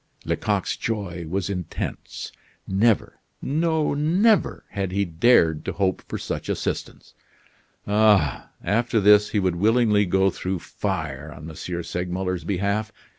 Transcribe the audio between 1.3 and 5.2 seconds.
intense. Never, no never, had he